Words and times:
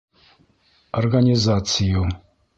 «,организацию»; 0.99 2.07